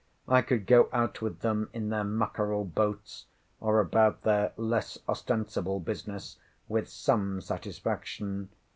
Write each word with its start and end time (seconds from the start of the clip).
I 0.27 0.41
could 0.41 0.65
go 0.65 0.89
out 0.91 1.21
with 1.21 1.41
them 1.41 1.69
in 1.73 1.89
their 1.89 2.03
mackarel 2.03 2.65
boats, 2.65 3.27
or 3.59 3.79
about 3.79 4.23
their 4.23 4.51
less 4.57 4.97
ostensible 5.07 5.79
business, 5.79 6.39
with 6.67 6.89
some 6.89 7.39
satisfaction. 7.39 8.49